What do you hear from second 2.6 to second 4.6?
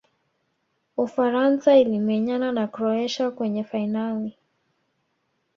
croatia kwenye fainali